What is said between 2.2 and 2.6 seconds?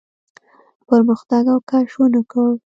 کړ.